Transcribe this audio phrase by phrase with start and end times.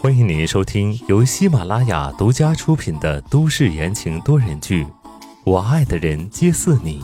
[0.00, 4.82] 欢迎您收听由喜马拉雅独家出品的都市言情多人剧
[5.44, 7.00] 《我爱的人皆似你》，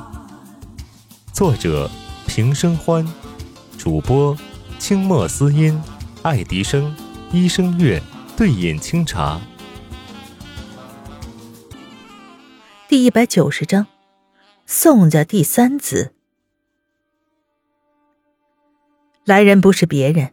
[1.33, 1.89] 作者
[2.27, 3.07] 平生欢，
[3.79, 4.37] 主播
[4.81, 5.81] 清墨思音、
[6.23, 6.93] 爱迪生、
[7.31, 8.03] 医生月、
[8.37, 9.41] 对饮清茶。
[12.89, 13.87] 第一百九十章，
[14.67, 16.13] 宋家第三子。
[19.25, 20.33] 来人不是别人，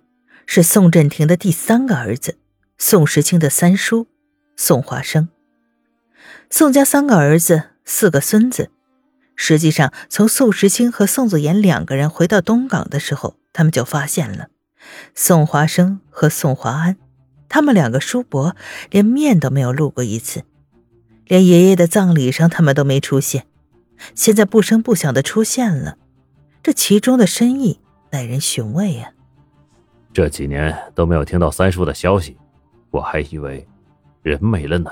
[0.50, 2.38] 是宋振庭的第三个儿子，
[2.78, 4.08] 宋时清的三叔
[4.56, 5.28] 宋华生。
[6.50, 8.72] 宋家三个儿子，四个孙子。
[9.36, 14.48] 实际上，从宋时清和宋子言两个人回到东港的时候，他们就发现了
[15.14, 16.96] 宋华生和宋华安，
[17.50, 18.56] 他们两个叔伯
[18.90, 20.44] 连面都没有露过一次。
[21.26, 23.46] 连爷爷的葬礼上，他们都没出现，
[24.16, 25.98] 现在不声不响的出现了，
[26.64, 29.12] 这其中的深意耐人寻味呀。
[30.18, 32.36] 这几年都没有听到三叔的消息，
[32.90, 33.68] 我还以为
[34.24, 34.90] 人没了呢。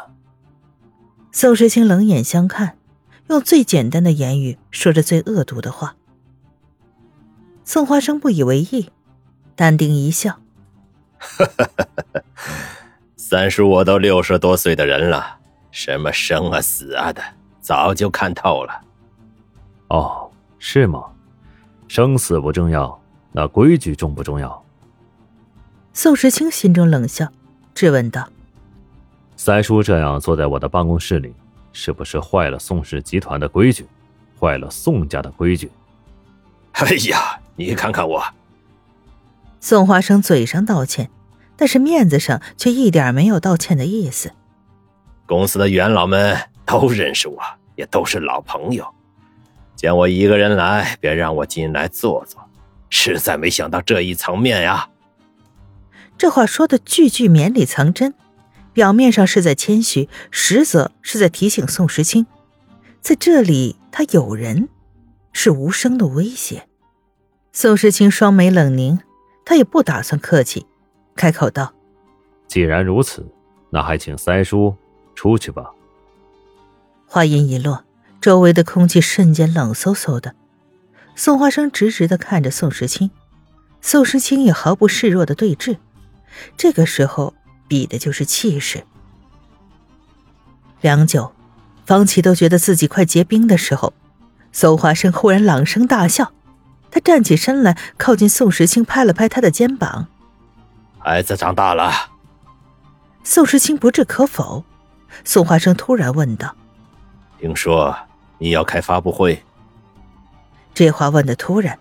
[1.32, 2.78] 宋时清冷眼相看，
[3.30, 5.96] 用最简单的言语说着最恶毒的话。
[7.64, 8.92] 宋花生不以为意，
[9.56, 10.40] 淡定一笑：
[13.18, 15.40] “三叔，我都六十多岁的人了。”
[15.74, 17.24] 什么生啊死啊的，
[17.60, 18.80] 早就看透了。
[19.88, 21.04] 哦，是吗？
[21.88, 24.65] 生死不重要，那规矩重不重要？
[25.98, 27.32] 宋时清心中冷笑，
[27.74, 28.28] 质问道
[29.38, 31.34] ：“三叔这样坐在我的办公室里，
[31.72, 33.88] 是不是坏了宋氏集团的规矩，
[34.38, 35.72] 坏了宋家的规矩？”
[36.74, 38.22] 哎呀，你看看我！
[39.62, 41.10] 宋华生嘴上道歉，
[41.56, 44.34] 但是面子上却一点没有道歉的意思。
[45.26, 47.42] 公司的元老们都认识我，
[47.78, 48.86] 也都是老朋友。
[49.78, 52.42] 见我一个人来，便让我进来坐坐，
[52.90, 54.90] 实在没想到这一层面呀。
[56.18, 58.14] 这话说的句句绵里藏针，
[58.74, 62.26] 表面上是在谦虚，实则是在提醒宋时清，
[63.02, 64.70] 在这里他有人，
[65.34, 66.68] 是无声的威胁。
[67.52, 69.00] 宋时清双眉冷凝，
[69.46, 70.66] 他也不打算客气，
[71.16, 71.74] 开口道
[72.48, 73.26] ：“既然如此，
[73.70, 74.76] 那还请三叔。”
[75.16, 75.72] 出去吧。
[77.08, 77.86] 话音一落，
[78.20, 80.36] 周围的空气瞬间冷飕飕的。
[81.16, 83.10] 宋花生直直的看着宋时清，
[83.80, 85.78] 宋时清也毫不示弱的对峙。
[86.58, 87.34] 这个时候，
[87.68, 88.86] 比的就是气势。
[90.82, 91.34] 良久，
[91.86, 93.94] 方琦都觉得自己快结冰的时候，
[94.52, 96.32] 宋华生忽然朗声大笑。
[96.92, 100.08] 他站起身来，靠近宋时清，拍了拍他的肩膀
[101.00, 101.92] ：“孩子长大了。”
[103.24, 104.64] 宋时清不置可否。
[105.24, 106.56] 宋华生突然问道
[107.40, 107.96] ：“听说
[108.38, 109.44] 你要开发布会？”
[110.74, 111.80] 这话问的突然，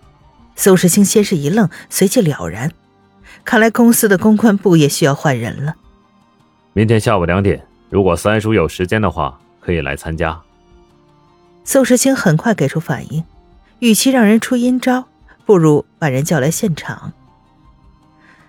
[0.56, 2.72] 宋时清先是一愣，随即了然。
[3.44, 5.74] 看来公司的公关部也需要换人了。
[6.72, 10.40] 明天下午两点，如果三叔有时间的话，可以来参加。
[11.64, 13.24] 宋时清很快给出反应，
[13.78, 15.06] 与其让人出阴招，
[15.46, 17.12] 不如把人叫来现场。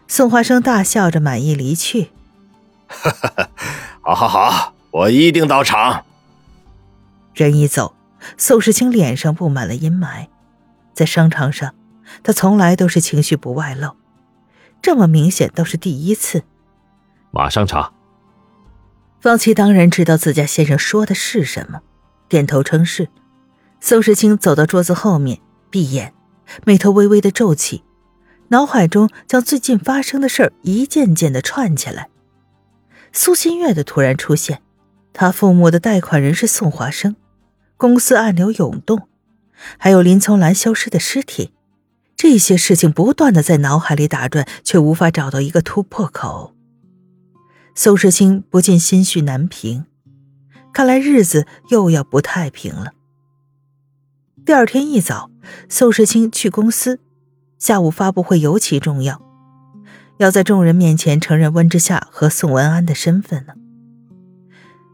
[0.08, 2.10] 宋华生大笑着，满意离去。
[2.88, 3.50] 哈哈，
[4.02, 4.74] 好，好，好。
[4.92, 6.06] 我一定到场。
[7.34, 7.94] 人一走，
[8.38, 10.28] 宋时清脸上布满了阴霾。
[10.94, 11.74] 在商场上，
[12.24, 13.96] 他从来都是情绪不外露，
[14.82, 16.44] 这么明显倒是第一次。
[17.32, 17.92] 马上查。
[19.20, 21.82] 方琦当然知道自家先生说的是什么，
[22.30, 23.10] 点头称是。
[23.80, 26.14] 宋时清走到桌子后面，闭眼，
[26.66, 27.84] 眉头微微的皱起，
[28.50, 32.10] 脑海中将最近发生的事儿一件件的串起来。
[33.12, 34.62] 苏新月的突然出现。
[35.18, 37.16] 他父母的贷款人是宋华生，
[37.78, 39.08] 公司暗流涌动，
[39.78, 41.54] 还有林从兰消失的尸体，
[42.18, 46.54] 这些事情不断的在脑海里打转，却无法找到一个突破口。
[47.76, 49.86] 宋时清不禁心绪难平，
[50.74, 52.94] 看来日子又要不太平了。
[54.46, 55.30] 第二天一早，
[55.68, 57.00] 宋时清去公司，
[57.60, 59.22] 下午发布会尤其重要，
[60.20, 63.54] 要在众人面前承认温之夏和宋文安的身份呢。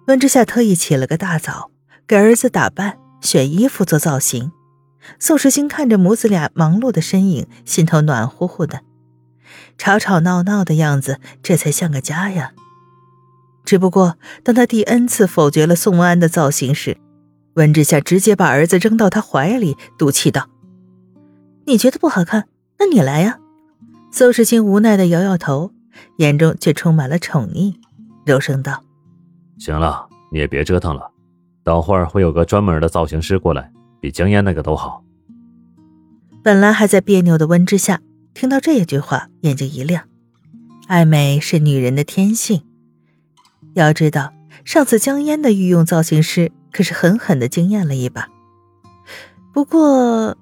[0.07, 1.69] 温之夏特意起了个大早，
[2.07, 4.51] 给儿子打扮、选衣服、做造型。
[5.19, 8.81] 宋时清看着母子俩忙碌的身影，心头暖乎乎的。
[9.77, 12.53] 吵吵闹闹的样子，这才像个家呀。
[13.65, 16.97] 只不过，当他第 N 次否决了宋文安的造型时，
[17.55, 20.49] 温之夏直接把儿子扔到他怀里，赌气道
[21.65, 22.47] ：“你觉得不好看，
[22.79, 23.39] 那你来呀。”
[24.11, 25.71] 宋时清无奈的摇摇头，
[26.17, 27.75] 眼中却充满了宠溺，
[28.25, 28.83] 柔声道。
[29.57, 31.11] 行了，你也别折腾了，
[31.63, 33.71] 等会儿会有个专门的造型师过来，
[34.01, 35.03] 比江烟那个都好。
[36.43, 38.01] 本来还在别扭的温之夏
[38.33, 40.03] 听到这一句话，眼睛一亮，
[40.87, 42.63] 爱美是女人的天性。
[43.75, 44.33] 要知道，
[44.65, 48.27] 上次江烟的御用造型师可是狠狠的惊艳了一把。
[49.53, 50.35] 不过，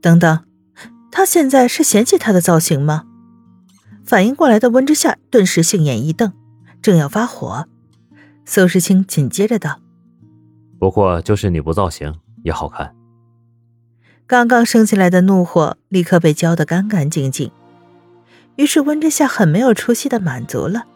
[0.00, 0.44] 等等，
[1.10, 3.04] 他现在是嫌弃他的造型吗？
[4.04, 6.32] 反应过来的温之夏顿时杏眼一瞪，
[6.80, 7.66] 正要发火，
[8.44, 9.80] 苏时清紧接着道
[10.78, 12.14] ：“不过就是你不造型
[12.44, 12.94] 也好看。”
[14.28, 17.50] 刚刚升起来的怒火立刻被浇得干干净净。
[18.56, 20.86] 于是温之夏很没有出息的满足了，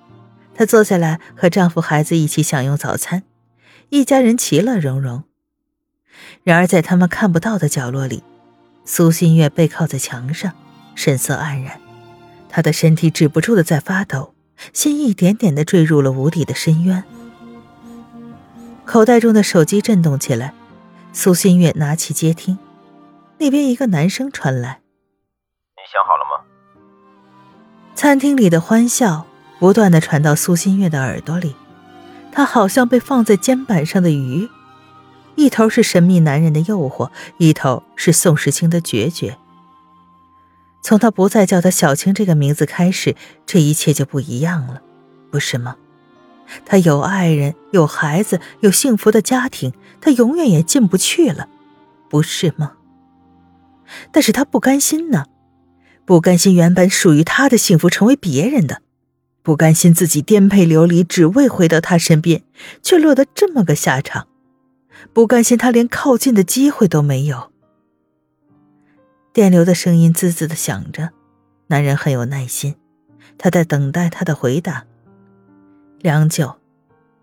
[0.54, 3.24] 她坐下来和丈夫、孩子一起享用早餐，
[3.88, 5.24] 一家人其乐融融。
[6.44, 8.22] 然而在他们看不到的角落里，
[8.84, 10.52] 苏新月背靠在墙上，
[10.94, 11.80] 神色黯然。
[12.48, 14.34] 她的身体止不住的在发抖，
[14.72, 17.04] 心一点点的坠入了无底的深渊。
[18.84, 20.54] 口袋中的手机震动起来，
[21.12, 22.58] 苏新月拿起接听，
[23.38, 24.80] 那边一个男声传来
[25.74, 26.44] ：“你想好了吗？”
[27.96, 29.26] 餐厅里的欢笑
[29.58, 31.56] 不断的传到苏新月的耳朵里，
[32.30, 34.48] 她好像被放在肩膀上的鱼，
[35.34, 39.36] 一头是神秘男人的诱惑，一头是宋时清的决绝。
[40.80, 44.80] 从他不再叫他小青这个名字开始，这一切就不一样了，
[45.30, 45.76] 不是吗？
[46.64, 51.48] 他有爱人，有孩子，有幸福的家庭，他永远也进不去了，
[52.08, 52.72] 不是吗？
[54.12, 55.26] 但是他不甘心呢，
[56.04, 58.82] 不甘心原本属于他的幸福成为别人的，
[59.42, 62.42] 不甘心自己颠沛流离，只为回到他身边，
[62.82, 64.26] 却落得这么个下场，
[65.12, 67.50] 不甘心他连靠近的机会都没有。
[69.32, 71.10] 电流的声音滋滋的响着，
[71.68, 72.74] 男人很有耐心，
[73.38, 74.84] 他在等待他的回答。
[76.00, 76.54] 良久，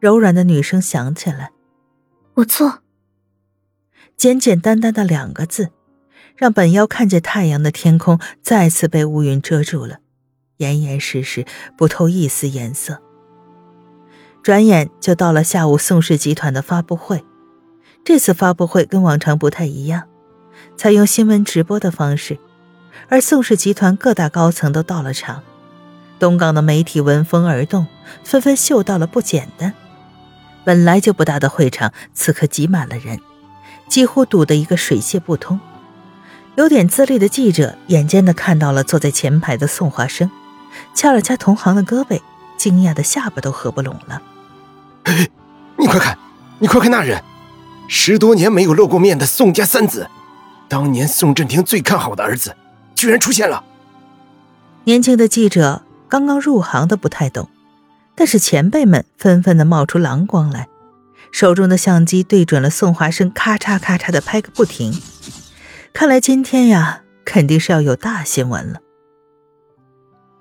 [0.01, 1.51] 柔软的女声响起来
[2.35, 2.79] ：“我错。”
[4.17, 5.71] 简简单单的两个字，
[6.35, 9.99] 让本要看见太阳的天空再次被乌云遮住了，
[10.57, 11.45] 严严实实，
[11.77, 13.01] 不透一丝颜色。
[14.43, 17.23] 转眼就到了下午，宋氏集团的发布会。
[18.03, 20.03] 这次发布会跟往常不太一样。
[20.75, 22.37] 采用新闻直播的方式，
[23.07, 25.41] 而宋氏集团各大高层都到了场。
[26.25, 27.85] 东港的媒体闻风而动，
[28.23, 29.75] 纷纷嗅到了不简单。
[30.63, 33.19] 本来就不大的会场，此刻挤满了人，
[33.87, 35.59] 几乎堵得一个水泄不通。
[36.55, 40.31] 有点资历的记者眼尖的看到了坐在前排的宋华生，
[40.95, 42.19] 掐了掐同行的胳膊，
[42.57, 44.19] 惊讶的下巴都合不拢了。
[45.03, 45.29] 哎，
[45.77, 46.17] 你快看，
[46.57, 47.21] 你快看那人，
[47.87, 50.09] 十多年没有露过面的宋家三子。
[50.67, 52.55] 当年宋振庭最看好的儿子，
[52.95, 53.63] 居然出现了。
[54.85, 57.49] 年轻的记者刚刚入行的不太懂，
[58.15, 60.67] 但是前辈们纷纷的冒出蓝光来，
[61.31, 64.93] 手中的相机对准了宋华生，咔嚓咔嚓的拍个不停。
[65.93, 68.79] 看来今天呀，肯定是要有大新闻了。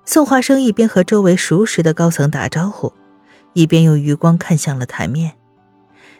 [0.05, 2.93] 宋华生一边和周围熟识的高层打招呼，
[3.53, 5.33] 一边用余光看向了台面，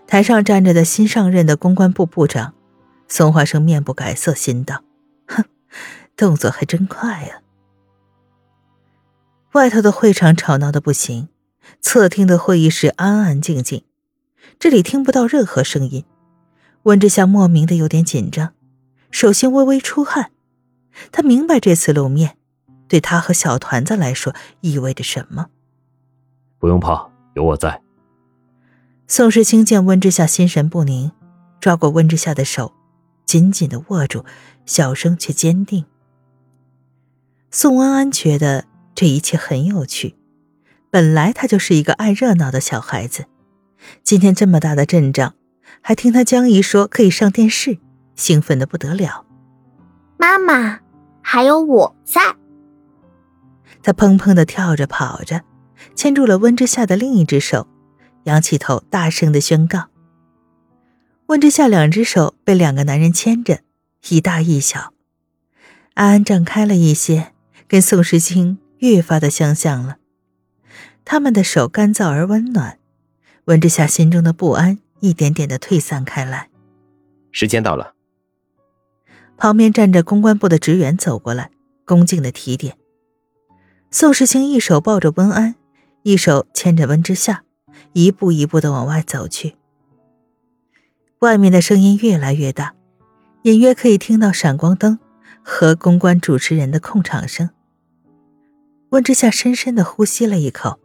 [0.07, 2.53] 台上站着的新上任的公关部部长。
[3.07, 4.81] 宋华生面不改色，心道
[5.29, 5.43] ：“哼，
[6.17, 7.41] 动作还真快呀。”
[9.55, 11.29] 外头的会场吵闹的不行，
[11.79, 13.85] 侧厅的会议室安安静静，
[14.59, 16.03] 这里听不到任何声音。
[16.83, 18.51] 温之夏莫名的有点紧张，
[19.11, 20.31] 手心微微出汗。
[21.09, 22.35] 他明白这次露面，
[22.89, 25.47] 对他和小团子来说意味着什么。
[26.59, 27.81] 不用怕，有我在。
[29.07, 31.13] 宋时清见温之夏心神不宁，
[31.61, 32.73] 抓过温之夏的手。
[33.25, 34.25] 紧紧的握住，
[34.65, 35.85] 小声却坚定。
[37.49, 38.65] 宋安安觉得
[38.95, 40.15] 这一切很有趣，
[40.89, 43.25] 本来他就是一个爱热闹的小孩子，
[44.03, 45.33] 今天这么大的阵仗，
[45.81, 47.77] 还听他江姨说可以上电视，
[48.15, 49.25] 兴奋的不得了。
[50.17, 50.79] 妈妈，
[51.21, 52.21] 还有我在。
[53.83, 55.41] 他砰砰的跳着跑着，
[55.93, 57.67] 牵住了温之夏的另一只手，
[58.23, 59.89] 仰起头，大声的宣告。
[61.27, 63.59] 温之夏两只手被两个男人牵着，
[64.07, 64.93] 一大一小。
[65.95, 67.33] 安安胀开了一些，
[67.67, 69.97] 跟宋时清越发的相像了。
[71.03, 72.79] 他们的手干燥而温暖，
[73.45, 76.49] 温之夏心中的不安一点点的退散开来。
[77.31, 77.93] 时间到了。
[79.37, 81.51] 旁边站着公关部的职员走过来，
[81.83, 82.77] 恭敬的提点。
[83.91, 85.55] 宋时清一手抱着温安，
[86.03, 87.43] 一手牵着温之夏，
[87.93, 89.55] 一步一步的往外走去。
[91.19, 92.75] 外面的声音越来越大，
[93.43, 94.99] 隐约可以听到闪光灯
[95.43, 97.49] 和公关主持人的控场声。
[98.95, 100.79] 温之夏深深的呼吸了一口，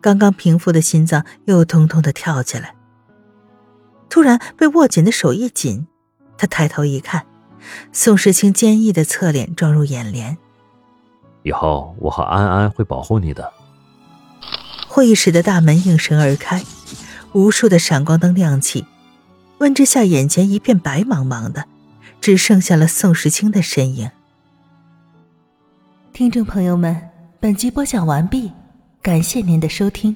[0.00, 2.76] 刚刚平复的心脏又通通的跳起来。
[4.08, 5.88] 突然被握紧的手一紧，
[6.38, 7.26] 他抬头一看，
[7.90, 10.38] 宋时清坚毅的侧脸撞入眼帘。
[11.42, 13.52] 以后我和安安会保护你的。
[14.86, 16.62] 会议室的大门应声而开，
[17.32, 18.86] 无数的闪光灯亮起，
[19.58, 21.64] 温之夏眼前一片白茫茫的，
[22.20, 24.12] 只剩下了宋时清的身影。
[26.12, 27.08] 听众朋友们，
[27.42, 28.52] 本集播讲完毕，
[29.02, 30.14] 感谢您的收听。